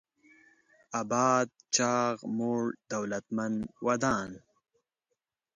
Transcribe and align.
اباد: 1.01 1.47
چاغ، 1.75 2.15
موړ، 2.37 2.63
دولتمن، 2.91 3.53
ودان 3.85 4.29